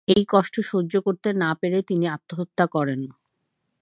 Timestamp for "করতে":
1.01-1.29